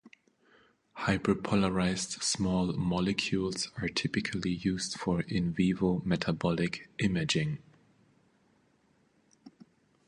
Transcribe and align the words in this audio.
Hyperpolarized 0.97 2.23
small 2.23 2.73
molecules 2.73 3.71
are 3.79 3.87
typically 3.87 4.49
used 4.53 4.99
for 4.99 5.21
invivo 5.21 6.03
metabolic 6.03 6.89
imaging. 6.97 7.59